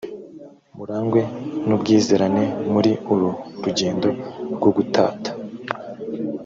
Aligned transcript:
murangwe 0.77 1.21
n 1.67 1.69
ubwizerane 1.75 2.43
muri 2.71 2.91
uru 3.13 3.29
rugendo 3.63 4.07
rwo 4.55 4.69
gutata 4.75 5.31